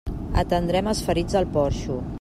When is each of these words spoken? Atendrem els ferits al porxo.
Atendrem 0.43 0.89
els 0.95 1.03
ferits 1.11 1.39
al 1.43 1.49
porxo. 1.59 2.05